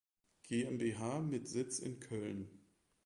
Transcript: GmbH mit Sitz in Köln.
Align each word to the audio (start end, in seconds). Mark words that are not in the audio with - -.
GmbH 0.47 1.19
mit 1.19 1.47
Sitz 1.47 1.77
in 1.77 1.99
Köln. 1.99 2.49